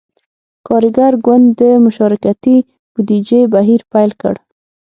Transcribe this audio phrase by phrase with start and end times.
[0.67, 2.55] کارګر ګوند د »مشارکتي
[2.93, 4.35] بودیجې« بهیر پیل کړ.